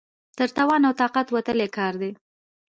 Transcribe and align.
تر 0.37 0.49
توان 0.57 0.81
او 0.87 0.93
طاقت 1.01 1.27
وتلی 1.31 1.67
کار 1.77 1.93
دی. 2.01 2.11